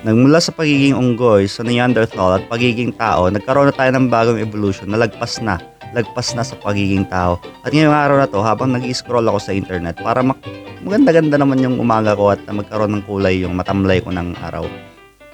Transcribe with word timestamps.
Nagmula 0.00 0.40
sa 0.40 0.48
pagiging 0.56 0.96
unggoy 0.96 1.44
sa 1.44 1.60
Neanderthal 1.60 2.40
at 2.40 2.48
pagiging 2.48 2.96
tao, 2.96 3.28
nagkaroon 3.28 3.68
na 3.68 3.76
tayo 3.76 3.92
ng 3.92 4.08
bagong 4.08 4.40
evolution 4.40 4.88
na 4.88 4.96
lagpas 4.96 5.44
na. 5.44 5.60
Lagpas 5.92 6.32
na 6.32 6.40
sa 6.40 6.56
pagiging 6.56 7.04
tao. 7.04 7.36
At 7.60 7.76
ngayong 7.76 7.92
araw 7.92 8.16
na 8.16 8.24
to, 8.24 8.40
habang 8.40 8.72
nag-scroll 8.72 9.28
ako 9.28 9.36
sa 9.36 9.52
internet, 9.52 10.00
para 10.00 10.24
mak- 10.24 10.40
maganda-ganda 10.80 11.36
naman 11.36 11.60
yung 11.60 11.76
umaga 11.76 12.16
ko 12.16 12.32
at 12.32 12.40
magkaroon 12.48 12.96
ng 12.96 13.04
kulay 13.04 13.44
yung 13.44 13.52
matamlay 13.52 14.00
ko 14.00 14.08
ng 14.08 14.40
araw. 14.40 14.64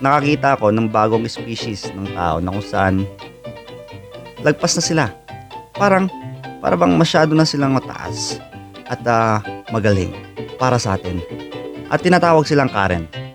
Nakakita 0.03 0.59
ako 0.59 0.75
ng 0.75 0.91
bagong 0.91 1.23
species 1.31 1.87
ng 1.95 2.11
tao 2.19 2.43
na 2.43 2.51
kung 2.51 2.67
saan 2.67 3.07
lagpas 4.43 4.75
na 4.75 4.83
sila. 4.83 5.05
Parang, 5.79 6.11
para 6.59 6.75
bang 6.75 6.99
masyado 6.99 7.39
na 7.39 7.47
silang 7.47 7.79
mataas 7.79 8.43
at 8.91 8.99
ah, 9.07 9.39
magaling 9.71 10.11
para 10.59 10.75
sa 10.75 10.99
atin. 10.99 11.23
At 11.87 12.03
tinatawag 12.03 12.43
silang 12.51 12.67
Karen. 12.67 13.26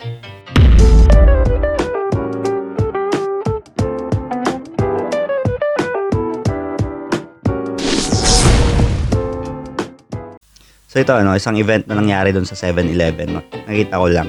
So 10.92 11.00
ito 11.00 11.16
ano, 11.16 11.32
isang 11.32 11.56
event 11.56 11.88
na 11.88 11.96
nangyari 11.96 12.36
doon 12.36 12.44
sa 12.44 12.52
7-Eleven. 12.52 13.32
no? 13.32 13.40
Nakita 13.64 13.96
ko 13.96 14.12
lang. 14.12 14.28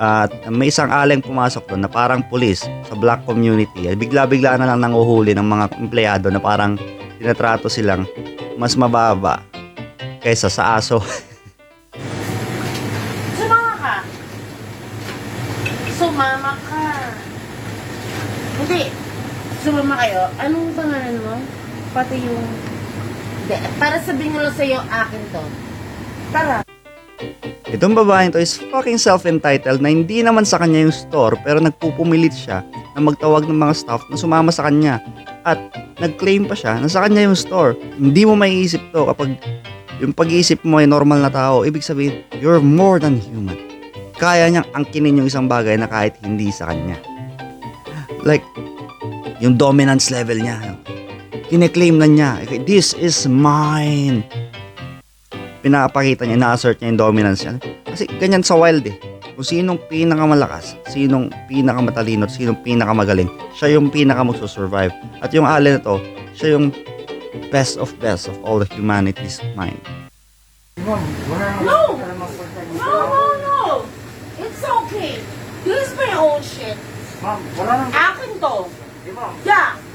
At 0.00 0.32
may 0.48 0.72
isang 0.72 0.88
aleng 0.88 1.20
pumasok 1.20 1.68
doon 1.68 1.84
na 1.84 1.90
parang 1.92 2.24
pulis 2.24 2.64
sa 2.64 2.96
black 2.96 3.28
community. 3.28 3.92
At 3.92 4.00
Bigla-bigla 4.00 4.56
na 4.56 4.72
lang 4.72 4.80
nanguhuli 4.80 5.36
ng 5.36 5.44
mga 5.44 5.64
empleyado 5.76 6.32
na 6.32 6.40
parang 6.40 6.80
tinatrato 7.20 7.68
silang 7.68 8.08
mas 8.56 8.72
mababa 8.72 9.44
kaysa 10.24 10.48
sa 10.48 10.80
aso. 10.80 10.96
Sumama 13.36 13.76
ka. 13.76 13.94
Sumama 15.92 16.52
ka. 16.56 16.84
Hindi. 18.64 18.82
Sumama 19.60 19.94
kayo. 20.00 20.24
Anong 20.40 20.72
pangalan 20.72 21.20
mo? 21.20 21.36
Pati 21.92 22.16
yung... 22.16 22.48
Para 23.76 24.00
sabihin 24.00 24.32
ko 24.32 24.40
lang 24.40 24.56
sa'yo, 24.56 24.80
akin 24.88 25.24
to. 25.36 25.67
Tara. 26.28 26.60
Itong 27.68 27.92
babaeng 27.92 28.32
to 28.32 28.40
is 28.40 28.56
fucking 28.72 28.96
self-entitled 28.96 29.84
na 29.84 29.92
hindi 29.92 30.24
naman 30.24 30.44
sa 30.44 30.56
kanya 30.56 30.88
yung 30.88 30.94
store 30.94 31.36
pero 31.44 31.60
nagpupumilit 31.60 32.32
siya 32.32 32.64
na 32.96 33.00
magtawag 33.04 33.44
ng 33.44 33.56
mga 33.56 33.74
staff 33.76 34.02
na 34.08 34.16
sumama 34.16 34.48
sa 34.48 34.68
kanya. 34.68 35.00
At 35.44 35.60
nag-claim 36.00 36.48
pa 36.48 36.56
siya 36.56 36.80
na 36.80 36.88
sa 36.88 37.04
kanya 37.04 37.28
yung 37.28 37.36
store. 37.36 37.76
Hindi 37.96 38.24
mo 38.24 38.36
maiisip 38.36 38.80
to 38.92 39.08
kapag 39.12 39.36
yung 40.00 40.16
pag-iisip 40.16 40.64
mo 40.64 40.80
ay 40.80 40.88
normal 40.88 41.20
na 41.20 41.32
tao. 41.32 41.64
Ibig 41.64 41.84
sabihin, 41.84 42.24
you're 42.40 42.60
more 42.60 42.96
than 42.96 43.20
human. 43.20 43.56
Kaya 44.16 44.48
niyang 44.48 44.68
angkinin 44.72 45.20
yung 45.20 45.28
isang 45.28 45.46
bagay 45.46 45.76
na 45.76 45.88
kahit 45.88 46.16
hindi 46.24 46.48
sa 46.52 46.72
kanya. 46.72 46.96
Like, 48.24 48.44
yung 49.38 49.60
dominance 49.60 50.10
level 50.10 50.40
niya. 50.40 50.76
Kine-claim 51.48 51.96
na 52.00 52.08
niya, 52.08 52.30
this 52.64 52.92
is 52.98 53.28
mine 53.28 54.26
pinapakita 55.60 56.24
niya, 56.24 56.38
na-assert 56.38 56.78
niya 56.78 56.94
yung 56.94 57.00
dominance 57.00 57.40
niya. 57.44 57.54
Kasi 57.86 58.04
ganyan 58.18 58.42
sa 58.42 58.58
wild 58.58 58.86
eh. 58.86 58.96
Kung 59.38 59.46
sinong 59.46 59.78
pinakamalakas, 59.86 60.74
sinong 60.90 61.30
pinakamatalino, 61.46 62.26
at 62.26 62.34
sinong 62.34 62.58
pinakamagaling, 62.66 63.30
siya 63.54 63.78
yung 63.78 63.90
pinaka 63.90 64.26
magsusurvive. 64.26 64.94
At 65.22 65.30
yung 65.30 65.46
alien 65.46 65.78
na 65.78 65.86
to, 65.86 65.96
siya 66.34 66.58
yung 66.58 66.74
best 67.54 67.78
of 67.78 67.94
best 68.02 68.26
of 68.26 68.34
all 68.42 68.58
the 68.58 68.66
humanity's 68.74 69.38
mind. 69.54 69.78
No! 70.82 70.98
dito. 72.68 72.84
No, 72.84 72.92
no, 73.08 73.22
no. 73.42 73.84
It's 74.38 74.62
okay. 74.64 75.20
This 75.64 75.88
is 75.88 75.96
my 75.96 76.12
own 76.16 76.42
shit. 76.42 76.76
Ma'am, 77.22 77.40
wala 77.58 77.72
nang... 77.82 77.90
Akin 77.92 78.30
to. 78.38 78.54
Yeah. 79.42 79.87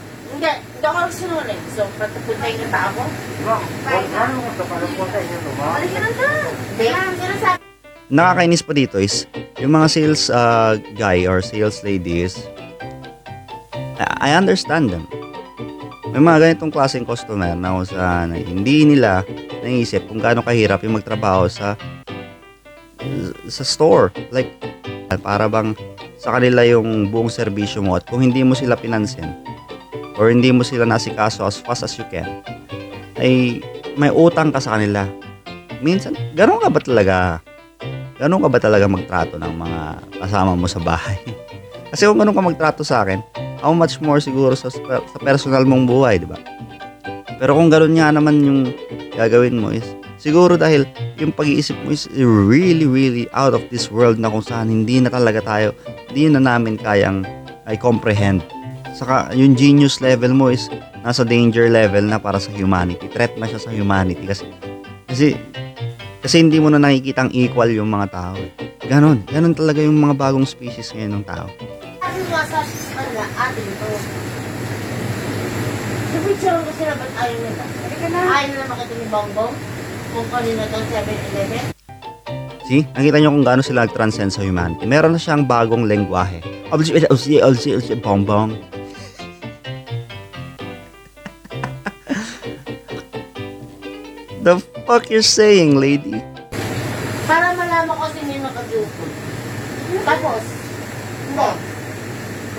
Hindi. 0.43 0.59
Hindi 0.59 0.83
ako 0.91 0.99
nagsinungaling. 1.07 1.61
So, 1.71 1.81
patapuntayin 1.95 2.57
kita 2.59 2.79
ako? 2.91 3.01
di 3.07 3.43
ma'am, 3.47 3.63
wala 3.63 4.23
nang 4.27 4.41
punta 4.43 4.63
para 4.67 4.85
punta 4.91 5.17
inyo, 5.23 5.37
no, 5.39 5.51
ma'am. 5.55 5.71
Halika 5.71 5.99
na 6.03 6.09
dyan. 6.11 6.51
Hindi. 6.51 6.85
Sinasabi 7.15 7.59
Nakakainis 8.11 8.61
pa 8.67 8.71
dito 8.75 8.95
is, 8.99 9.23
yung 9.63 9.71
mga 9.71 9.87
sales 9.87 10.27
uh, 10.27 10.75
guy 10.99 11.23
or 11.23 11.39
sales 11.39 11.79
ladies, 11.87 12.43
I 13.95 14.35
I 14.35 14.35
understand 14.35 14.91
them. 14.91 15.07
May 16.11 16.19
mga 16.19 16.51
ganitong 16.51 16.75
klaseng 16.75 17.07
customer 17.07 17.55
na 17.55 17.79
kung 17.79 17.87
saan 17.87 18.35
hindi 18.35 18.83
nila 18.83 19.23
naisip 19.63 20.11
kung 20.11 20.19
gaano 20.19 20.43
kahirap 20.43 20.83
yung 20.83 20.99
magtrabaho 20.99 21.47
sa 21.47 21.79
sa 23.47 23.63
store. 23.63 24.11
Like, 24.27 24.51
para 25.23 25.47
bang 25.47 25.71
sa 26.19 26.35
kanila 26.35 26.67
yung 26.67 27.07
buong 27.07 27.31
serbisyo 27.31 27.79
mo 27.79 27.95
at 27.95 28.03
kung 28.11 28.19
hindi 28.19 28.43
mo 28.43 28.51
sila 28.59 28.75
pinansin 28.75 29.52
or 30.17 30.29
hindi 30.29 30.53
mo 30.53 30.61
sila 30.61 30.85
nasikaso 30.85 31.45
as 31.45 31.57
fast 31.57 31.85
as 31.85 31.93
you 31.97 32.05
can, 32.09 32.27
ay 33.17 33.63
may 33.97 34.09
utang 34.09 34.49
ka 34.49 34.59
sa 34.61 34.77
kanila. 34.77 35.05
Minsan, 35.83 36.15
ganun 36.33 36.63
ka 36.63 36.69
ba 36.71 36.79
talaga 36.79 37.17
ganun 38.21 38.39
ka 38.45 38.49
ba 38.49 38.59
talaga 38.61 38.85
magtrato 38.87 39.35
ng 39.35 39.53
mga 39.57 39.81
kasama 40.23 40.55
mo 40.55 40.67
sa 40.69 40.79
bahay? 40.79 41.19
Kasi 41.91 42.07
kung 42.07 42.17
ganun 42.17 42.33
ka 42.33 42.41
magtrato 42.41 42.81
sa 42.81 43.03
akin, 43.03 43.19
how 43.59 43.75
much 43.75 43.99
more 43.99 44.23
siguro 44.23 44.55
sa, 44.55 44.71
sa 44.71 45.17
personal 45.21 45.67
mong 45.67 45.85
buhay, 45.85 46.23
di 46.23 46.27
ba? 46.27 46.39
Pero 47.37 47.57
kung 47.57 47.67
ganun 47.67 47.99
nga 47.99 48.15
naman 48.15 48.39
yung 48.39 48.59
gagawin 49.13 49.59
mo 49.59 49.69
is, 49.75 49.83
siguro 50.15 50.55
dahil 50.55 50.87
yung 51.19 51.35
pag-iisip 51.35 51.75
mo 51.83 51.91
is 51.91 52.07
really, 52.15 52.87
really 52.87 53.27
out 53.35 53.51
of 53.51 53.61
this 53.67 53.91
world 53.91 54.17
na 54.17 54.31
kung 54.31 54.41
saan 54.41 54.71
hindi 54.71 55.03
na 55.03 55.11
talaga 55.11 55.43
tayo, 55.43 55.75
hindi 56.07 56.31
na 56.31 56.39
namin 56.39 56.79
kayang 56.79 57.27
ay 57.67 57.75
comprehend. 57.75 58.43
Saka 58.93 59.33
yung 59.33 59.57
genius 59.57 59.99
level 59.99 60.37
mo 60.37 60.53
is 60.53 60.69
nasa 61.01 61.25
danger 61.25 61.67
level 61.67 62.05
na 62.05 62.21
para 62.21 62.37
sa 62.37 62.53
humanity. 62.53 63.09
Threat 63.09 63.33
na 63.41 63.49
siya 63.49 63.59
sa 63.59 63.73
humanity 63.73 64.23
kasi 64.23 64.45
kasi 65.09 65.33
kasi 66.23 66.39
hindi 66.39 66.61
mo 66.61 66.71
na 66.71 66.79
nakikita 66.79 67.27
ang 67.27 67.31
equal 67.35 67.67
yung 67.73 67.91
mga 67.91 68.07
tao. 68.13 68.37
Eh. 68.39 68.53
Ganon. 68.87 69.25
Ganon 69.27 69.51
talaga 69.51 69.83
yung 69.83 69.99
mga 69.99 70.15
bagong 70.15 70.47
species 70.47 70.93
ngayon 70.95 71.19
ng 71.19 71.25
tao. 71.27 71.49
nga 72.03 72.41
sa 72.47 72.63
kanila, 72.63 73.23
atin 73.27 73.67
to. 73.67 73.89
Napicture 76.13 76.59
ko 76.61 76.71
sila, 76.77 76.93
ba't 76.95 77.13
ayaw 77.19 77.37
nila? 77.41 77.63
Ayaw 78.13 78.47
nila 78.53 78.65
makita 78.69 78.93
ni 78.95 79.05
Bongbong? 79.09 79.53
Kung 80.13 80.27
kanina 80.29 80.61
itong 80.69 80.85
7-Eleven? 80.93 81.63
See? 82.63 82.83
Nakita 82.95 83.17
nyo 83.19 83.29
kung 83.35 83.45
gaano 83.45 83.61
sila 83.65 83.83
nag-transcend 83.83 84.31
sa 84.31 84.41
humanity. 84.45 84.85
Meron 84.87 85.17
na 85.17 85.19
siyang 85.19 85.43
bagong 85.43 85.83
lengguwahe. 85.83 86.39
Obviously, 86.71 87.03
obviously, 87.09 87.43
obviously, 87.43 87.71
obviously, 87.75 87.99
bongbong. 87.99 88.55
The 94.43 94.59
fuck 94.83 95.07
you're 95.07 95.23
saying, 95.23 95.79
lady? 95.79 96.19
Para 97.31 97.55
malaman 97.55 97.95
ko 97.95 98.11
sino 98.11 98.27
yung 98.27 98.43
nakagrupo. 98.43 99.03
Tapos, 100.03 100.43
hindi. 101.31 101.47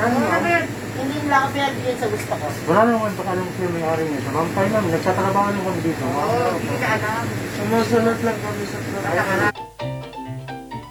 Ano, 0.01 0.17
ma'am? 0.17 0.65
Hindi 0.97 1.17
nila 1.21 1.37
ako 1.45 1.47
pinagbigyan 1.53 1.97
sa 2.01 2.09
gusto 2.09 2.33
ko. 2.41 2.47
Wala 2.73 2.81
nang 2.89 3.05
punta 3.05 3.23
ka 3.29 3.33
nung 3.37 3.53
siya 3.53 3.69
may-ari 3.69 4.05
nito. 4.09 4.29
Ma'am, 4.33 4.49
tayo 4.57 4.69
ma'am, 4.73 4.87
nagtatrabaho 4.97 5.49
lang 5.53 5.61
kami 5.61 5.81
dito. 5.85 6.05
ma'am. 6.09 6.57
ka 6.81 6.89
alam. 6.97 7.25
Sumusunod 7.53 8.19
lang 8.25 8.39
kami 8.41 8.63
sa 8.65 8.79
trabaho. 8.81 9.53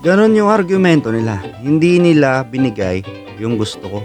Ganon 0.06 0.38
yung 0.38 0.54
argumento 0.54 1.10
nila. 1.10 1.42
Hindi 1.58 1.98
nila 1.98 2.46
binigay 2.46 3.02
yung 3.42 3.58
gusto 3.58 3.82
ko. 3.90 4.00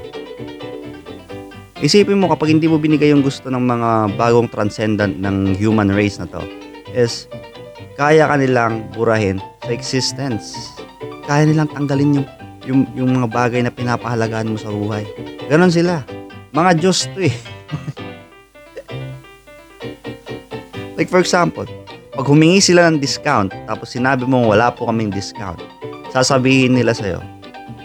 Isipin 1.85 2.17
mo 2.17 2.33
kapag 2.33 2.57
hindi 2.57 2.65
mo 2.65 2.81
binigay 2.81 3.13
yung 3.13 3.21
gusto 3.21 3.53
ng 3.53 3.61
mga 3.61 3.91
bagong 4.17 4.49
transcendent 4.49 5.21
ng 5.21 5.53
human 5.61 5.93
race 5.93 6.17
na 6.17 6.25
to 6.25 6.41
is 6.93 7.25
kaya 7.99 8.31
ka 8.31 8.39
nilang 8.39 8.87
burahin 8.95 9.43
sa 9.67 9.75
existence. 9.75 10.55
Kaya 11.27 11.51
nilang 11.51 11.67
tanggalin 11.75 12.23
yung, 12.23 12.27
yung, 12.65 12.87
yung 12.95 13.11
mga 13.19 13.29
bagay 13.29 13.61
na 13.67 13.75
pinapahalagaan 13.75 14.55
mo 14.55 14.57
sa 14.57 14.71
buhay. 14.71 15.03
Ganon 15.51 15.75
sila. 15.75 16.07
Mga 16.55 16.79
Diyos 16.79 17.11
to 17.11 17.27
eh. 17.27 17.35
like 20.97 21.11
for 21.11 21.19
example, 21.19 21.67
pag 22.15 22.27
humingi 22.27 22.63
sila 22.63 22.87
ng 22.89 23.03
discount 23.03 23.51
tapos 23.67 23.93
sinabi 23.93 24.25
mo 24.25 24.47
wala 24.47 24.71
po 24.71 24.87
kaming 24.87 25.11
discount, 25.11 25.59
sasabihin 26.15 26.79
nila 26.79 26.95
sa'yo, 26.95 27.19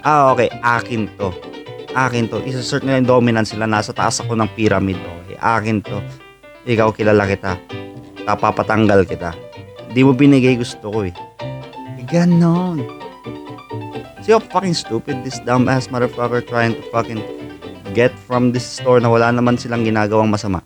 ah 0.05 0.31
okay, 0.31 0.47
akin 0.61 1.09
to. 1.17 1.33
Akin 1.93 2.25
to. 2.29 2.41
Isa-assert 2.41 2.85
nila 2.85 3.01
yung 3.01 3.21
dominance 3.21 3.53
sila. 3.53 3.69
Nasa 3.69 3.93
taas 3.93 4.17
ako 4.17 4.33
ng 4.33 4.49
pyramid. 4.57 4.97
Okay, 4.97 5.37
akin 5.37 5.77
to. 5.85 6.01
Ikaw 6.65 6.89
kilala 6.93 7.29
kita. 7.29 7.53
Tapapatanggal 8.23 9.07
kita. 9.07 9.31
Di 9.91 10.01
mo 10.01 10.15
binigay 10.15 10.57
gusto 10.57 10.89
ko 10.89 10.99
eh. 11.05 11.13
Ganon. 12.07 12.83
See 14.23 14.31
how 14.31 14.39
fucking 14.39 14.77
stupid 14.77 15.19
this 15.27 15.41
dumbass 15.43 15.91
motherfucker 15.91 16.39
trying 16.47 16.77
to 16.77 16.83
fucking 16.93 17.19
get 17.91 18.15
from 18.25 18.55
this 18.55 18.63
store 18.63 19.03
na 19.03 19.11
wala 19.11 19.29
naman 19.29 19.59
silang 19.59 19.83
ginagawang 19.83 20.31
masama. 20.31 20.63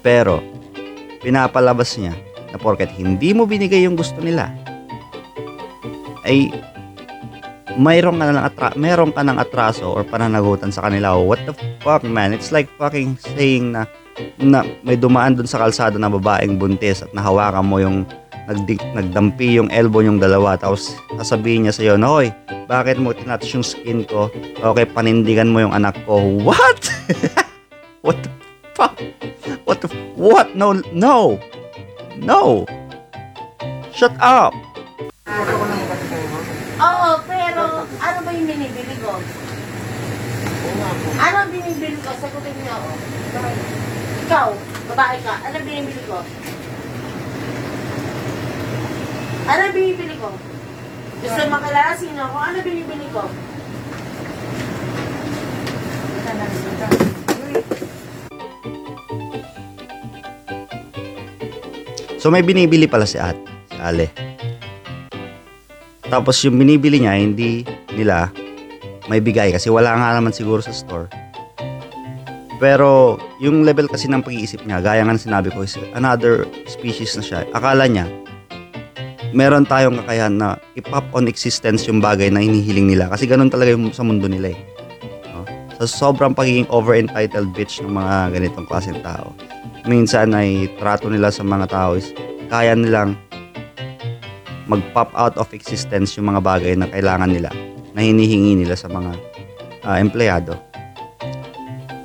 Pero, 0.00 0.40
pinapalabas 1.20 1.94
niya 2.00 2.16
na 2.50 2.56
porket 2.56 2.88
hindi 2.96 3.36
mo 3.36 3.44
binigay 3.44 3.84
yung 3.84 4.00
gusto 4.00 4.16
nila, 4.24 4.48
ay 6.24 6.48
mayroon 7.78 8.18
ka 8.18 8.24
ng 8.28 8.40
atra 8.40 8.68
meron 8.74 9.12
ka 9.14 9.22
ng 9.22 9.38
atraso 9.38 9.92
or 9.92 10.02
pananagutan 10.02 10.72
sa 10.74 10.88
kanila. 10.88 11.16
What 11.20 11.44
the 11.46 11.54
fuck, 11.84 12.02
man? 12.02 12.34
It's 12.34 12.50
like 12.50 12.66
fucking 12.80 13.20
saying 13.36 13.76
na 13.76 13.86
na 14.40 14.64
may 14.82 14.96
dumaan 14.96 15.36
dun 15.36 15.48
sa 15.48 15.60
kalsada 15.60 15.96
na 15.96 16.08
babaeng 16.10 16.56
buntis 16.56 17.04
at 17.04 17.10
nahawakan 17.12 17.64
mo 17.66 17.76
yung 17.78 17.98
nagdi- 18.50 18.82
nagdampi 18.96 19.56
yung 19.60 19.70
elbow 19.70 20.02
yung 20.02 20.18
dalawa 20.18 20.58
tapos 20.58 20.96
sasabihin 21.14 21.68
niya 21.68 21.74
sa'yo, 21.74 21.94
Hoy, 22.00 22.34
bakit 22.66 22.98
mo 22.98 23.14
tinatch 23.14 23.54
yung 23.54 23.66
skin 23.66 24.06
ko? 24.06 24.30
Okay, 24.62 24.86
panindigan 24.86 25.50
mo 25.50 25.62
yung 25.62 25.74
anak 25.74 25.98
ko. 26.06 26.22
What? 26.42 26.86
What 28.06 28.22
the 28.22 28.30
fuck? 28.72 28.94
What 29.66 29.78
the 29.84 29.88
What? 30.16 30.56
No, 30.56 30.78
no. 30.94 31.36
No. 32.16 32.64
Shut 33.90 34.14
up. 34.22 34.54
Oo, 36.80 37.10
pero 37.28 37.84
ano 37.84 38.18
ba 38.24 38.30
yung 38.32 38.46
binibili 38.48 38.94
ko? 39.04 39.20
Ano 41.20 41.36
ang 41.36 41.50
binibili 41.52 41.98
ko? 42.00 42.10
Sagutin 42.16 42.54
niyo 42.56 42.72
ako. 42.72 43.89
Ikaw, 44.30 44.54
babae 44.94 45.18
ka, 45.26 45.42
ano 45.42 45.58
binibili 45.66 46.02
ko? 46.06 46.22
Ano 49.50 49.62
binibili 49.74 50.14
ko? 50.22 50.30
Gusto 51.18 51.40
makilala 51.50 51.98
sino 51.98 52.30
ako? 52.30 52.36
Ano 52.38 52.58
binibili 52.62 53.06
ko? 53.10 53.26
So 62.22 62.30
may 62.30 62.46
binibili 62.46 62.86
pala 62.86 63.10
si 63.10 63.18
At, 63.18 63.34
si 63.66 63.78
Ale. 63.82 64.14
Tapos 66.06 66.38
yung 66.46 66.54
binibili 66.54 67.02
niya, 67.02 67.18
hindi 67.18 67.66
nila 67.98 68.30
may 69.10 69.18
bigay 69.18 69.50
kasi 69.50 69.74
wala 69.74 69.90
nga 69.98 70.14
naman 70.14 70.30
siguro 70.30 70.62
sa 70.62 70.70
store. 70.70 71.29
Pero 72.60 73.16
yung 73.40 73.64
level 73.64 73.88
kasi 73.88 74.04
ng 74.06 74.20
pag-iisip 74.20 74.68
niya, 74.68 74.84
gaya 74.84 75.00
nga 75.00 75.16
ng 75.16 75.24
sinabi 75.24 75.48
ko, 75.48 75.64
is 75.64 75.80
another 75.96 76.44
species 76.68 77.16
na 77.16 77.24
siya. 77.24 77.38
Akala 77.56 77.88
niya, 77.88 78.04
meron 79.32 79.64
tayong 79.64 79.96
kakayahan 80.04 80.36
na 80.36 80.48
i-pop 80.76 81.08
on 81.16 81.24
existence 81.24 81.88
yung 81.88 82.04
bagay 82.04 82.28
na 82.28 82.44
hinihiling 82.44 82.92
nila. 82.92 83.08
Kasi 83.08 83.24
ganun 83.24 83.48
talaga 83.48 83.72
yung 83.72 83.88
sa 83.96 84.04
mundo 84.04 84.28
nila 84.28 84.52
eh. 84.52 84.60
No? 85.32 85.48
Sa 85.80 86.12
sobrang 86.12 86.36
pagiging 86.36 86.68
over-entitled 86.68 87.48
bitch 87.56 87.80
ng 87.80 87.96
mga 87.96 88.36
ganitong 88.36 88.68
klaseng 88.68 89.00
tao. 89.00 89.32
Minsan 89.88 90.36
ay 90.36 90.68
trato 90.76 91.08
nila 91.08 91.32
sa 91.32 91.40
mga 91.40 91.64
tao 91.72 91.96
is 91.96 92.12
kaya 92.52 92.76
nilang 92.76 93.16
mag-pop 94.68 95.08
out 95.16 95.34
of 95.40 95.48
existence 95.56 96.14
yung 96.20 96.28
mga 96.28 96.44
bagay 96.44 96.76
na 96.76 96.86
kailangan 96.92 97.32
nila 97.32 97.48
na 97.96 98.04
hinihingi 98.04 98.60
nila 98.60 98.76
sa 98.76 98.86
mga 98.86 99.16
ah, 99.82 99.96
empleyado. 99.96 100.69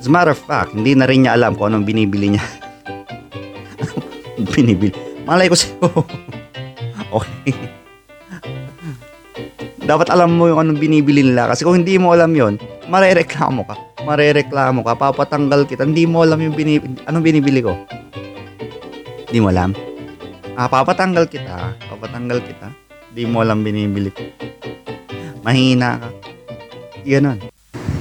As 0.06 0.10
a 0.10 0.14
matter 0.14 0.38
of 0.38 0.38
fact, 0.38 0.70
hindi 0.70 0.94
na 0.94 1.02
rin 1.02 1.26
niya 1.26 1.34
alam 1.34 1.58
kung 1.58 1.66
anong 1.74 1.82
binibili 1.82 2.30
niya. 2.30 2.44
binibili. 4.54 4.94
Malay 5.26 5.50
ko 5.50 5.58
sa'yo. 5.58 5.82
okay. 7.18 7.50
Dapat 9.82 10.06
alam 10.14 10.38
mo 10.38 10.46
yung 10.46 10.62
anong 10.62 10.78
binibili 10.78 11.26
nila. 11.26 11.50
Kasi 11.50 11.66
kung 11.66 11.82
hindi 11.82 11.98
mo 11.98 12.14
alam 12.14 12.30
yon 12.38 12.54
marereklamo 12.86 13.66
ka. 13.66 13.74
Marereklamo 14.06 14.86
ka. 14.86 14.94
Papatanggal 14.94 15.66
kita. 15.66 15.82
Hindi 15.82 16.06
mo 16.06 16.22
alam 16.22 16.38
yung 16.38 16.54
binibili. 16.54 17.02
Anong 17.10 17.26
binibili 17.26 17.58
ko? 17.66 17.74
Hindi 19.26 19.38
mo 19.42 19.50
alam? 19.50 19.74
Ah, 20.54 20.70
papatanggal 20.70 21.26
kita. 21.26 21.74
Papatanggal 21.90 22.46
kita. 22.46 22.70
Hindi 23.10 23.26
mo 23.26 23.42
alam 23.42 23.66
binibili 23.66 24.14
ko. 24.14 24.22
Mahina 25.42 25.98
ka. 25.98 26.08
Ganon. 27.02 27.42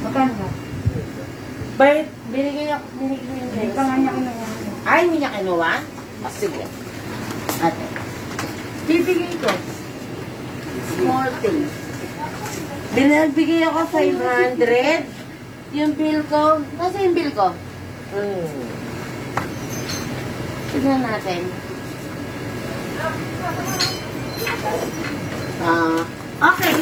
Magkano 0.06 0.34
ka? 0.38 0.66
Bakit 1.76 2.08
binigay 2.32 2.72
ako, 2.72 2.88
binigay 3.04 3.36
yung 3.36 3.52
Hindi 3.52 3.68
dress? 3.68 3.76
pa 3.76 3.82
nga 3.84 3.96
niya 4.00 4.12
kinuha. 4.16 4.48
Niya 5.46 5.54
kinuha? 5.54 5.74
Ah, 6.26 6.34
sige. 6.34 6.66
Ate. 7.62 7.86
Bibigay 8.90 9.34
ko. 9.38 9.52
Small 10.98 11.30
things. 11.38 11.70
Binagbigay 12.98 13.62
ako 13.70 13.80
500. 13.94 15.06
Yung 15.78 15.94
bill 15.94 16.26
ko, 16.26 16.66
nasa 16.82 16.98
yung 16.98 17.14
bill 17.14 17.30
ko? 17.38 17.54
Hmm. 18.10 18.46
Tignan 20.74 21.02
natin. 21.06 21.42
Ah, 25.62 26.02
okay. 26.42 26.76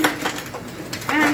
Ah, 1.12 1.32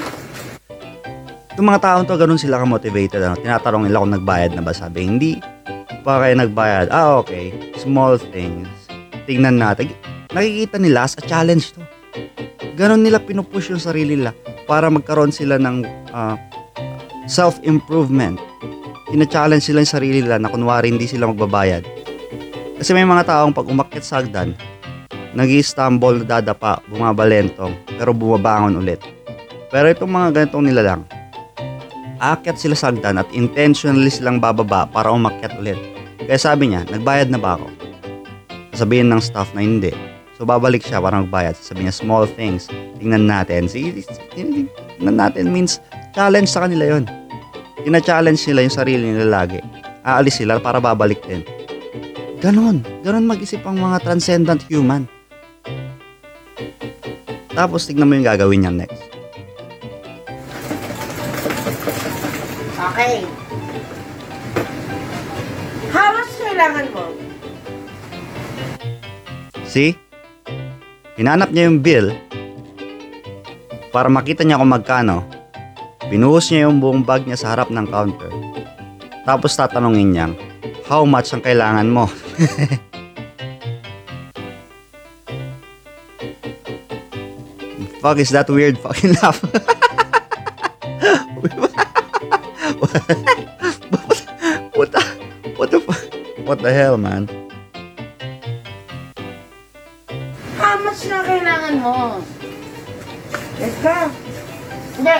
Itong 1.54 1.68
mga 1.70 1.82
taong 1.82 2.06
to, 2.10 2.18
ganun 2.18 2.42
sila 2.42 2.58
ka-motivated. 2.58 3.22
Ano? 3.22 3.38
Tinatanong 3.38 3.86
nila 3.86 4.02
kung 4.02 4.14
nagbayad 4.18 4.50
na 4.58 4.66
ba. 4.66 4.74
Sabi, 4.74 5.06
hindi 5.06 5.59
pa 6.00 6.24
kayo 6.24 6.34
nagbayad. 6.40 6.88
Ah, 6.88 7.20
okay. 7.20 7.52
Small 7.76 8.16
things. 8.18 8.68
Tingnan 9.28 9.60
natin. 9.60 9.92
Nakikita 10.32 10.80
nila 10.80 11.06
as 11.06 11.16
a 11.20 11.22
challenge 11.24 11.76
to. 11.76 11.82
Ganun 12.74 13.04
nila 13.04 13.20
pinupush 13.20 13.70
yung 13.70 13.82
sarili 13.82 14.16
nila 14.16 14.32
para 14.64 14.88
magkaroon 14.88 15.30
sila 15.30 15.60
ng 15.60 15.84
ah, 16.16 16.40
self-improvement. 17.28 18.40
Tina-challenge 19.10 19.64
sila 19.66 19.82
yung 19.82 19.94
sarili 19.94 20.18
nila 20.22 20.38
na 20.38 20.48
kunwari 20.48 20.88
hindi 20.88 21.04
sila 21.04 21.28
magbabayad. 21.28 21.82
Kasi 22.80 22.96
may 22.96 23.04
mga 23.04 23.28
taong 23.28 23.52
pag 23.52 23.68
umakyat 23.68 24.04
sa 24.06 24.24
hagdan, 24.24 24.56
nag 25.36 25.50
stumble 25.60 26.24
nadadapa, 26.24 26.80
bumabalentong, 26.88 27.76
pero 28.00 28.16
bumabangon 28.16 28.80
ulit. 28.80 28.98
Pero 29.70 29.86
itong 29.86 30.10
mga 30.10 30.28
ganitong 30.34 30.64
nilalang, 30.66 31.02
aakyat 32.20 32.60
sila 32.60 32.76
sa 32.76 32.92
hagdan 32.92 33.16
at 33.16 33.28
intentionally 33.32 34.12
silang 34.12 34.38
bababa 34.38 34.84
para 34.86 35.08
umakyat 35.08 35.56
ulit. 35.56 35.80
Kaya 36.20 36.36
sabi 36.36 36.70
niya, 36.70 36.84
nagbayad 36.92 37.32
na 37.32 37.40
ba 37.40 37.56
ako? 37.56 37.66
Sabihin 38.76 39.08
ng 39.08 39.18
staff 39.24 39.50
na 39.56 39.64
hindi. 39.64 39.90
So 40.36 40.44
babalik 40.44 40.84
siya 40.84 41.00
para 41.00 41.20
magbayad. 41.20 41.56
Sabi 41.56 41.88
niya, 41.88 41.96
small 41.96 42.24
things. 42.24 42.68
Tingnan 43.00 43.28
natin. 43.28 43.66
Sige, 43.66 44.04
tingnan 44.36 45.16
natin 45.16 45.48
means 45.50 45.80
challenge 46.12 46.52
sa 46.52 46.68
kanila 46.68 46.96
yon. 46.96 47.04
Tina-challenge 47.80 48.44
nila 48.52 48.60
yung 48.68 48.76
sarili 48.76 49.04
nila 49.16 49.40
lagi. 49.40 49.60
Aalis 50.04 50.36
sila 50.40 50.60
para 50.60 50.80
babalik 50.80 51.20
din. 51.24 51.40
Ganon. 52.40 52.84
Ganon 53.04 53.28
mag-isip 53.28 53.64
ang 53.64 53.80
mga 53.80 54.04
transcendent 54.04 54.64
human. 54.68 55.08
Tapos 57.56 57.88
tignan 57.88 58.08
mo 58.08 58.16
yung 58.16 58.28
gagawin 58.28 58.64
niya 58.64 58.72
next. 58.72 58.99
See? 69.70 69.94
Hinanap 71.14 71.54
niya 71.54 71.70
yung 71.70 71.78
bill 71.78 72.10
para 73.94 74.10
makita 74.10 74.42
niya 74.42 74.58
kung 74.58 74.74
magkano. 74.74 75.22
Binuhos 76.10 76.50
niya 76.50 76.66
yung 76.66 76.82
buong 76.82 77.06
bag 77.06 77.22
niya 77.22 77.38
sa 77.38 77.54
harap 77.54 77.70
ng 77.70 77.86
counter. 77.86 78.34
Tapos 79.22 79.54
tatanungin 79.54 80.10
niya, 80.10 80.34
how 80.90 81.06
much 81.06 81.30
ang 81.30 81.38
kailangan 81.46 81.86
mo? 81.86 82.10
Fuck, 88.02 88.18
is 88.18 88.34
that 88.34 88.50
weird 88.50 88.74
fucking 88.74 89.14
laugh? 89.22 89.38
what 94.74 94.90
the, 94.90 94.98
what 95.54 95.70
the, 95.70 95.78
what 96.42 96.58
the 96.58 96.72
hell, 96.74 96.98
man? 96.98 97.30
Kailangan 101.30 101.74
mo? 101.78 102.18
Yes 103.60 103.76
ka. 103.84 103.96
Hindi. 104.98 105.16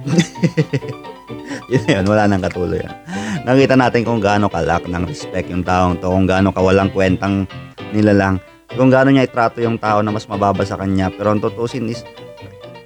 yun 1.72 1.84
yun, 1.86 2.04
wala 2.06 2.22
nang 2.30 2.42
katuloy 2.42 2.78
yan. 2.78 2.94
Nakita 3.42 3.74
natin 3.74 4.06
kung 4.06 4.22
gaano 4.22 4.46
kalak 4.46 4.86
ng 4.86 5.04
respect 5.08 5.50
yung 5.50 5.66
taong 5.66 5.98
to, 5.98 6.06
kung 6.06 6.28
gaano 6.28 6.54
kawalang 6.54 6.92
kwentang 6.94 7.48
nila 7.90 8.14
lang, 8.14 8.34
kung 8.70 8.92
gaano 8.92 9.10
niya 9.10 9.26
itrato 9.26 9.58
yung 9.58 9.80
tao 9.80 9.98
na 10.04 10.14
mas 10.14 10.30
mababa 10.30 10.62
sa 10.62 10.78
kanya. 10.78 11.10
Pero 11.10 11.34
ang 11.34 11.42
tutusin 11.42 11.90
is, 11.90 12.06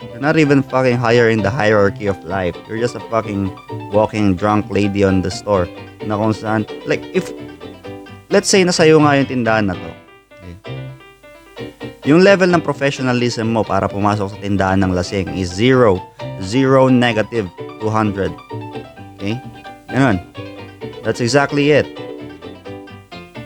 you're 0.01 0.23
not 0.23 0.41
even 0.41 0.65
fucking 0.65 0.97
higher 0.97 1.29
in 1.29 1.45
the 1.45 1.53
hierarchy 1.53 2.09
of 2.09 2.17
life. 2.25 2.57
You're 2.71 2.81
just 2.81 2.97
a 2.97 3.05
fucking 3.13 3.53
walking 3.93 4.33
drunk 4.39 4.71
lady 4.73 5.05
on 5.05 5.21
the 5.21 5.31
store. 5.31 5.69
Na 6.05 6.17
kung 6.17 6.33
saan, 6.33 6.65
like, 6.89 7.05
if, 7.13 7.29
let's 8.33 8.49
say 8.49 8.65
na 8.65 8.73
sa'yo 8.73 9.01
nga 9.03 9.17
yung 9.19 9.29
tindahan 9.29 9.69
na 9.69 9.77
to. 9.77 10.04
Yung 12.05 12.21
level 12.21 12.53
ng 12.53 12.61
professionalism 12.61 13.57
mo 13.57 13.65
para 13.65 13.89
pumasok 13.89 14.37
sa 14.37 14.39
tindahan 14.45 14.77
ng 14.85 14.93
lasing 14.93 15.25
is 15.41 15.49
zero. 15.49 15.97
Zero 16.45 16.93
negative 16.93 17.49
200. 17.81 18.29
Okay? 19.17 19.41
Ganun. 19.89 20.21
That's 21.01 21.25
exactly 21.25 21.73
it. 21.73 21.89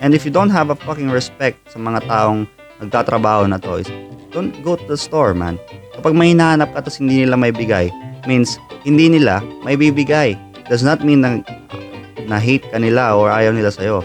And 0.03 0.11
if 0.11 0.27
you 0.27 0.35
don't 0.35 0.51
have 0.51 0.75
a 0.75 0.79
fucking 0.79 1.07
respect 1.07 1.71
sa 1.71 1.79
mga 1.79 2.11
taong 2.11 2.51
nagtatrabaho 2.83 3.47
na 3.47 3.63
to, 3.63 3.87
don't 4.35 4.51
go 4.67 4.75
to 4.75 4.87
the 4.91 4.99
store, 4.99 5.39
man. 5.39 5.55
So 5.95 6.03
pag 6.03 6.19
may 6.19 6.35
hinahanap 6.35 6.75
ka 6.75 6.83
tapos 6.83 6.99
hindi 6.99 7.23
nila 7.23 7.39
may 7.39 7.55
bigay, 7.55 7.95
means 8.27 8.59
hindi 8.83 9.07
nila 9.07 9.39
may 9.63 9.79
bibigay. 9.79 10.35
Does 10.67 10.83
not 10.83 11.07
mean 11.07 11.23
na, 11.23 11.47
na 12.27 12.43
hate 12.43 12.67
ka 12.75 12.83
nila 12.83 13.15
or 13.15 13.31
ayaw 13.31 13.55
nila 13.55 13.71
sa'yo. 13.71 14.03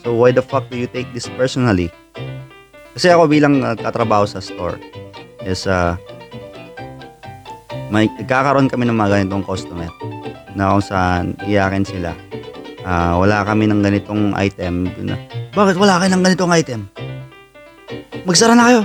So 0.00 0.16
why 0.16 0.32
the 0.32 0.40
fuck 0.40 0.64
do 0.72 0.80
you 0.80 0.88
take 0.88 1.12
this 1.12 1.28
personally? 1.36 1.92
Kasi 2.92 3.08
ako 3.08 3.24
bilang 3.24 3.60
nagtatrabaho 3.60 4.28
sa 4.28 4.44
store 4.44 4.76
is 5.48 5.64
uh, 5.64 5.96
may 7.88 8.08
nagkakaroon 8.20 8.68
kami 8.68 8.88
ng 8.88 8.96
mga 8.96 9.20
ganitong 9.20 9.44
customer 9.44 9.88
na 10.52 10.76
kung 10.76 10.84
saan 10.84 11.24
iyakin 11.48 11.84
sila. 11.84 12.12
Ah, 12.82 13.16
wala 13.16 13.46
kami 13.46 13.70
ng 13.70 13.80
ganitong 13.80 14.34
item. 14.36 14.90
Bakit 15.54 15.76
wala 15.78 16.02
kayo 16.02 16.10
ng 16.12 16.24
ganitong 16.24 16.52
item? 16.52 16.80
Magsara 18.28 18.52
na 18.58 18.68
kayo. 18.68 18.80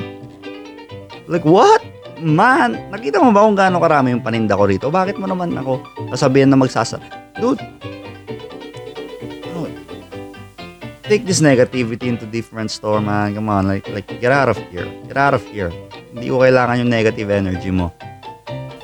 Like, 1.28 1.44
what? 1.44 1.84
Man, 2.18 2.90
nakita 2.90 3.22
mo 3.22 3.30
ba 3.30 3.46
kung 3.46 3.54
gaano 3.54 3.78
karami 3.78 4.16
yung 4.16 4.26
paninda 4.26 4.58
ko 4.58 4.66
rito? 4.66 4.88
Bakit 4.90 5.22
mo 5.22 5.30
naman 5.30 5.54
ako 5.54 5.84
sasabihan 6.16 6.50
na 6.50 6.58
magsasa... 6.58 6.98
Dude, 7.38 7.62
take 11.08 11.24
this 11.24 11.40
negativity 11.40 12.12
into 12.12 12.28
different 12.28 12.68
store, 12.68 13.00
man. 13.00 13.34
Come 13.34 13.48
on, 13.48 13.68
like, 13.68 13.88
like, 13.90 14.08
get 14.20 14.32
out 14.32 14.52
of 14.52 14.60
here. 14.70 14.88
Get 15.08 15.16
out 15.16 15.34
of 15.34 15.44
here. 15.48 15.72
Hindi 16.12 16.28
ko 16.28 16.44
kailangan 16.44 16.84
yung 16.84 16.92
negative 16.92 17.32
energy 17.32 17.72
mo. 17.72 17.96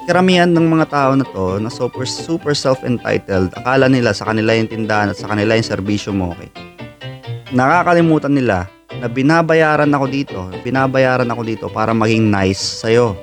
Karamihan 0.03 0.51
ng 0.51 0.68
mga 0.68 0.92
tao 0.92 1.12
na 1.15 1.24
to 1.24 1.63
na 1.63 1.72
super, 1.72 2.03
super 2.03 2.51
self-entitled, 2.51 3.56
akala 3.56 3.88
nila 3.88 4.12
sa 4.12 4.27
kanila 4.27 4.51
yung 4.51 4.68
tindahan 4.68 5.12
at 5.12 5.20
sa 5.20 5.32
kanila 5.32 5.56
yung 5.56 5.63
serbisyo 5.63 6.12
mo, 6.12 6.36
okay? 6.36 6.51
Nakakalimutan 7.56 8.36
nila 8.36 8.68
na 9.00 9.08
binabayaran 9.08 9.88
ako 9.92 10.06
dito, 10.12 10.39
binabayaran 10.60 11.27
ako 11.32 11.42
dito 11.48 11.65
para 11.72 11.96
maging 11.96 12.27
nice 12.27 12.84
sa'yo. 12.84 13.15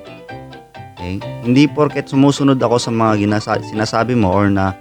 Okay? 0.96 1.20
Hindi 1.44 1.68
porket 1.68 2.08
sumusunod 2.08 2.56
ako 2.56 2.76
sa 2.80 2.92
mga 2.92 3.28
ginasa- 3.28 3.60
sinasabi 3.60 4.16
mo 4.16 4.32
or 4.32 4.48
na 4.48 4.72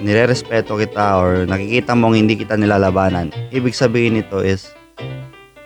nirerespeto 0.00 0.80
kita 0.80 1.20
or 1.20 1.44
nakikita 1.44 1.92
mong 1.92 2.16
hindi 2.16 2.34
kita 2.40 2.56
nilalabanan. 2.56 3.28
Ibig 3.52 3.76
sabihin 3.76 4.20
nito 4.20 4.40
is, 4.40 4.72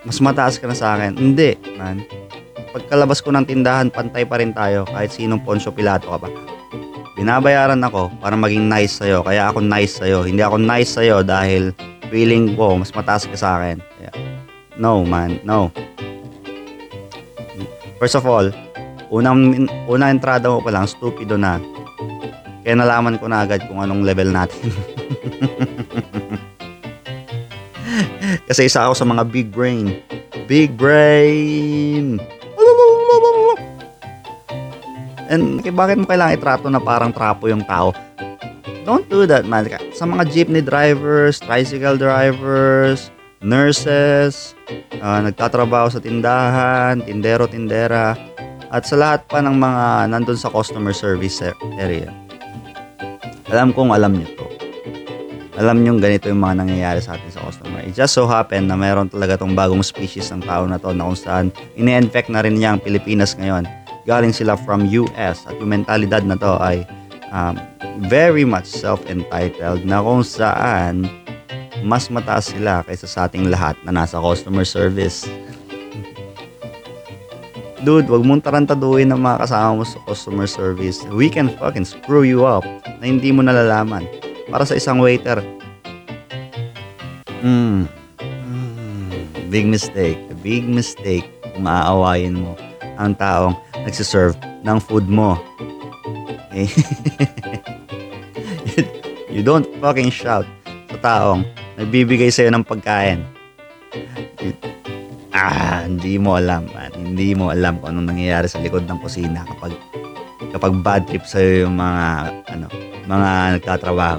mas 0.04 0.18
mataas 0.20 0.58
ka 0.58 0.66
na 0.68 0.76
sa 0.76 0.98
akin. 0.98 1.16
Hindi, 1.16 1.56
man. 1.78 2.04
Pagkalabas 2.74 3.22
ko 3.22 3.30
ng 3.30 3.46
tindahan, 3.46 3.88
pantay 3.88 4.26
pa 4.26 4.42
rin 4.42 4.50
tayo 4.50 4.82
kahit 4.90 5.14
sinong 5.14 5.40
Poncio 5.46 5.70
Pilato 5.70 6.10
ka 6.10 6.18
pa. 6.26 6.28
Binabayaran 7.14 7.78
ako 7.86 8.10
para 8.18 8.34
maging 8.34 8.66
nice 8.66 8.98
sa'yo. 8.98 9.22
Kaya 9.22 9.54
ako 9.54 9.62
nice 9.62 10.02
sa'yo. 10.02 10.26
Hindi 10.26 10.42
ako 10.42 10.58
nice 10.58 10.90
sa'yo 10.98 11.22
dahil 11.22 11.70
feeling 12.10 12.58
ko 12.58 12.74
mas 12.74 12.90
mataas 12.90 13.30
ka 13.30 13.38
sa 13.38 13.62
akin. 13.62 13.78
Kaya, 13.78 14.10
no, 14.74 15.06
man. 15.06 15.38
No. 15.46 15.70
First 18.02 18.18
of 18.18 18.26
all, 18.26 18.50
unang, 19.14 19.70
unang 19.86 20.18
entrada 20.18 20.50
mo 20.50 20.58
pa 20.58 20.74
lang, 20.74 20.90
stupido 20.90 21.38
na. 21.38 21.62
Kaya 22.64 22.80
nalaman 22.80 23.20
ko 23.20 23.28
na 23.28 23.44
agad 23.44 23.60
kung 23.68 23.84
anong 23.84 24.08
level 24.08 24.32
natin. 24.32 24.72
Kasi 28.48 28.72
isa 28.72 28.88
ako 28.88 28.96
sa 28.96 29.04
mga 29.04 29.28
big 29.28 29.52
brain. 29.52 30.00
Big 30.48 30.72
brain! 30.72 32.16
And 35.28 35.60
bakit 35.60 36.00
mo 36.00 36.08
kailangan 36.08 36.36
itrato 36.36 36.68
na 36.72 36.80
parang 36.80 37.12
trapo 37.12 37.52
yung 37.52 37.68
tao? 37.68 37.92
Don't 38.84 39.08
do 39.08 39.24
that, 39.24 39.48
man. 39.48 39.64
Sa 39.96 40.04
mga 40.04 40.28
jeepney 40.28 40.60
drivers, 40.60 41.40
tricycle 41.40 41.96
drivers, 41.96 43.08
nurses, 43.44 44.56
ah, 45.04 45.20
nagtatrabaho 45.20 45.92
sa 45.92 46.00
tindahan, 46.00 47.00
tindero, 47.04 47.48
tindera, 47.48 48.16
at 48.68 48.84
sa 48.84 48.96
lahat 48.96 49.24
pa 49.28 49.40
ng 49.40 49.56
mga 49.56 50.12
nandun 50.12 50.36
sa 50.36 50.52
customer 50.52 50.92
service 50.92 51.40
area. 51.80 52.23
Alam 53.52 53.76
kong 53.76 53.92
alam 53.92 54.16
nyo 54.16 54.24
to. 54.40 54.46
Alam 55.60 55.84
nyo 55.84 56.00
ganito 56.00 56.32
yung 56.32 56.40
mga 56.40 56.64
nangyayari 56.64 57.04
sa 57.04 57.14
atin 57.14 57.28
sa 57.28 57.44
customer. 57.44 57.84
It 57.84 57.92
just 57.92 58.16
so 58.16 58.24
happen 58.24 58.66
na 58.66 58.74
meron 58.74 59.12
talaga 59.12 59.36
tong 59.36 59.52
bagong 59.52 59.84
species 59.84 60.32
ng 60.32 60.48
tao 60.48 60.64
na 60.64 60.80
to 60.80 60.96
na 60.96 61.04
kung 61.04 61.18
saan 61.18 61.46
ine-infect 61.76 62.32
na 62.32 62.40
rin 62.40 62.56
niya 62.56 62.74
ang 62.74 62.80
Pilipinas 62.80 63.36
ngayon. 63.36 63.68
Galing 64.08 64.32
sila 64.32 64.56
from 64.56 64.88
US 64.88 65.44
at 65.44 65.54
yung 65.60 65.76
mentalidad 65.76 66.24
na 66.24 66.40
to 66.40 66.56
ay 66.56 66.88
um, 67.30 67.60
very 68.08 68.48
much 68.48 68.66
self-entitled 68.66 69.84
na 69.84 70.00
kung 70.00 70.24
saan 70.24 71.04
mas 71.84 72.08
mataas 72.08 72.48
sila 72.48 72.80
kaysa 72.88 73.04
sa 73.04 73.28
ating 73.28 73.52
lahat 73.52 73.76
na 73.84 73.92
nasa 73.92 74.16
customer 74.18 74.64
service. 74.64 75.28
Dude, 77.84 78.08
wag 78.08 78.24
mong 78.24 78.40
tarantaduhin 78.40 79.12
ng 79.12 79.20
mga 79.20 79.44
kasama 79.44 79.76
mo 79.76 79.84
sa 79.84 80.00
customer 80.08 80.48
service. 80.48 81.04
We 81.12 81.28
can 81.28 81.52
fucking 81.60 81.84
screw 81.84 82.24
you 82.24 82.48
up 82.48 82.64
na 82.96 83.04
hindi 83.04 83.28
mo 83.28 83.44
nalalaman. 83.44 84.08
Para 84.48 84.64
sa 84.64 84.72
isang 84.72 85.04
waiter. 85.04 85.44
Mm. 87.44 87.84
Mm. 88.24 89.12
Big 89.52 89.68
mistake. 89.68 90.16
A 90.32 90.36
big 90.40 90.64
mistake 90.64 91.28
kung 91.44 91.68
maaawayin 91.68 92.40
mo 92.40 92.56
ang 92.96 93.12
taong 93.20 93.52
nagsiserve 93.84 94.32
ng 94.64 94.80
food 94.80 95.04
mo. 95.04 95.36
Okay? 96.48 96.64
you, 99.36 99.44
don't 99.44 99.68
fucking 99.84 100.08
shout 100.08 100.48
sa 100.88 100.96
taong 101.04 101.44
nagbibigay 101.76 102.32
sa'yo 102.32 102.48
ng 102.48 102.64
pagkain. 102.64 103.33
Hindi 105.94 106.18
mo 106.18 106.34
alam, 106.34 106.66
man. 106.74 106.90
Hindi 106.90 107.38
mo 107.38 107.54
alam 107.54 107.78
kung 107.78 107.94
anong 107.94 108.10
nangyayari 108.10 108.50
sa 108.50 108.58
likod 108.58 108.82
ng 108.90 108.98
kusina 108.98 109.46
kapag 109.46 109.78
kapag 110.50 110.74
bad 110.82 111.06
trip 111.06 111.22
sa'yo 111.22 111.70
yung 111.70 111.78
mga 111.78 112.04
ano, 112.50 112.66
mga 113.06 113.30
nagtatrabaho. 113.62 114.18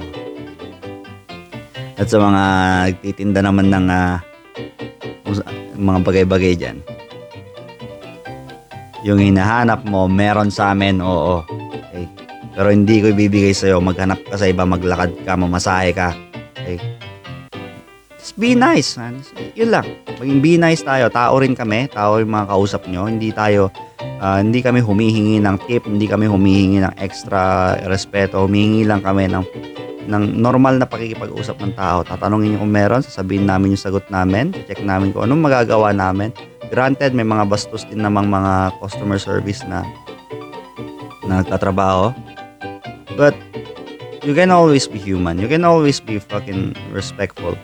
At 2.00 2.08
sa 2.08 2.16
mga 2.16 2.42
nagtitinda 2.96 3.40
naman 3.44 3.68
ng 3.68 3.86
sa- 5.36 5.52
mga 5.76 5.98
bagay-bagay 6.00 6.56
dyan. 6.56 6.80
Yung 9.04 9.20
hinahanap 9.20 9.84
mo, 9.84 10.08
meron 10.08 10.48
sa 10.48 10.72
amin, 10.72 11.04
oo. 11.04 11.44
Okay? 11.44 12.08
Pero 12.56 12.72
hindi 12.72 13.04
ko 13.04 13.12
ibibigay 13.12 13.52
sa'yo. 13.52 13.84
Maghanap 13.84 14.24
ka 14.24 14.40
sa 14.40 14.48
iba, 14.48 14.64
maglakad 14.64 15.12
ka, 15.28 15.36
mamasahe 15.36 15.92
ka. 15.92 16.25
Be 18.36 18.52
nice, 18.52 19.00
man. 19.00 19.24
Yun 19.56 19.72
lang. 19.72 19.88
Maging 20.20 20.40
be 20.44 20.60
nice 20.60 20.84
tayo. 20.84 21.08
Tao 21.08 21.40
rin 21.40 21.56
kami. 21.56 21.88
Tao 21.88 22.20
yung 22.20 22.36
mga 22.36 22.52
kausap 22.52 22.84
nyo. 22.84 23.08
Hindi 23.08 23.32
tayo, 23.32 23.72
ah, 24.20 24.44
hindi 24.44 24.60
kami 24.60 24.84
humihingi 24.84 25.40
ng 25.40 25.56
tip. 25.64 25.88
Hindi 25.88 26.04
kami 26.04 26.28
humihingi 26.28 26.84
ng 26.84 27.00
extra 27.00 27.72
respeto. 27.88 28.44
Humihingi 28.44 28.84
lang 28.84 29.00
kami 29.00 29.32
ng, 29.32 29.40
ng 30.12 30.24
normal 30.36 30.76
na 30.76 30.84
pakikipag-usap 30.84 31.64
ng 31.64 31.72
tao. 31.80 32.04
Tatanungin 32.04 32.52
nyo 32.52 32.58
kung 32.60 32.76
meron. 32.76 33.00
Sasabihin 33.00 33.48
namin 33.48 33.72
yung 33.72 33.80
sagot 33.80 34.04
namin. 34.12 34.52
Check 34.68 34.84
namin 34.84 35.16
kung 35.16 35.24
anong 35.24 35.40
magagawa 35.40 35.96
namin. 35.96 36.28
Granted, 36.68 37.16
may 37.16 37.24
mga 37.24 37.48
bastos 37.48 37.88
din 37.88 38.04
namang 38.04 38.28
mga 38.28 38.76
customer 38.84 39.16
service 39.16 39.64
na 39.64 39.80
na 41.24 41.40
nagtatrabaho. 41.40 42.12
But 43.16 43.32
you 44.20 44.36
can 44.36 44.52
always 44.52 44.84
be 44.84 45.00
human. 45.00 45.40
You 45.40 45.48
can 45.48 45.64
always 45.64 46.04
be 46.04 46.20
fucking 46.20 46.76
respectful. 46.92 47.56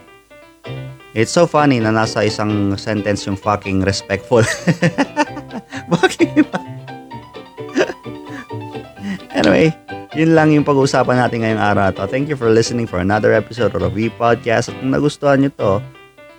It's 1.13 1.29
so 1.29 1.45
funny 1.45 1.77
na 1.77 1.93
nasa 1.93 2.25
isang 2.25 2.73
sentence 2.81 3.29
yung 3.29 3.37
fucking 3.37 3.85
respectful. 3.85 4.41
Bakit 5.93 6.41
ba? 6.49 6.61
anyway, 9.37 9.69
yun 10.17 10.33
lang 10.33 10.57
yung 10.57 10.65
pag-uusapan 10.65 11.21
natin 11.21 11.45
ngayong 11.45 11.61
araw 11.61 11.93
to. 11.93 12.09
Thank 12.09 12.33
you 12.33 12.37
for 12.37 12.49
listening 12.49 12.89
for 12.89 12.97
another 12.97 13.37
episode 13.37 13.77
of 13.77 13.85
V 13.93 14.09
Podcast. 14.17 14.73
At 14.73 14.77
kung 14.81 14.97
nagustuhan 14.97 15.45
nyo 15.45 15.51
to, 15.61 15.73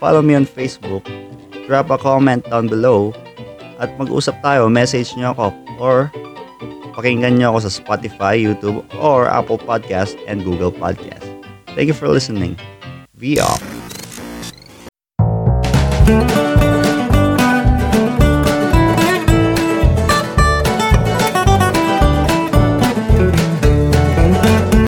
follow 0.01 0.25
me 0.25 0.33
on 0.33 0.49
Facebook, 0.49 1.05
drop 1.69 1.93
a 1.93 1.97
comment 2.01 2.41
down 2.49 2.65
below, 2.65 3.13
at 3.77 3.93
mag-usap 4.01 4.41
tayo, 4.41 4.73
message 4.73 5.13
nyo 5.17 5.37
ako, 5.37 5.45
or 5.77 6.09
pakinggan 6.97 7.37
nyo 7.37 7.53
ako 7.53 7.69
sa 7.69 7.71
Spotify, 7.73 8.37
YouTube, 8.37 8.81
or 8.97 9.29
Apple 9.29 9.61
Podcast 9.61 10.17
and 10.25 10.41
Google 10.41 10.73
Podcast. 10.73 11.25
Thank 11.73 11.89
you 11.89 11.97
for 11.97 12.09
listening. 12.09 12.57
V 13.17 13.41
off. 13.41 13.72